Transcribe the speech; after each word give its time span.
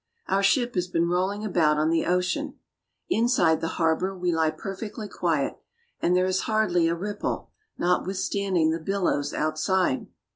Our 0.27 0.41
ship 0.41 0.73
has 0.73 0.87
been 0.87 1.07
rolling 1.09 1.45
about 1.45 1.77
on 1.77 1.91
the 1.91 2.07
ocean. 2.07 2.55
Inside 3.07 3.61
the 3.61 3.67
harbor 3.77 4.17
we 4.17 4.31
lie 4.33 4.49
perfectly 4.49 5.07
qui^et, 5.07 5.57
and 6.01 6.15
there 6.17 6.25
is 6.25 6.39
hardly 6.49 6.87
a 6.87 6.95
ripple, 6.95 7.51
notwithstanding 7.77 8.71
the 8.71 8.79
billows 8.79 9.31
outside. 9.31 10.07